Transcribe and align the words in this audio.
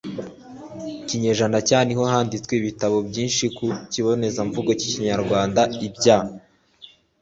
kinyejana 1.07 1.57
cya 1.67 1.79
ni 1.85 1.93
ho 1.97 2.03
handitswe 2.13 2.53
ibitabo 2.61 2.97
byinshi 3.09 3.45
ku 3.57 3.65
kibonezamvugo 3.91 4.71
k'ikinyarwanda. 4.79 5.61
ibya 5.87 6.17